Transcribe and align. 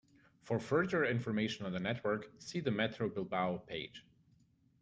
For 0.41 0.57
further 0.57 1.05
information 1.05 1.63
on 1.67 1.73
the 1.73 1.79
network, 1.79 2.31
see 2.39 2.59
the 2.59 2.71
Metro 2.71 3.07
Bilbao 3.07 3.57
page. 3.59 4.03